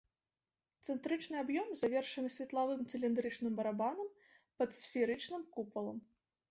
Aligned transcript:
Цэнтрычны 0.87 1.35
аб'ём 1.43 1.67
завершаны 1.81 2.29
светлавым 2.37 2.81
цыліндрычным 2.89 3.53
барабанам 3.61 4.07
пад 4.57 4.69
сферычным 4.81 5.47
купалам. 5.55 5.97